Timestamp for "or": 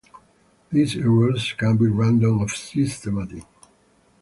2.41-2.49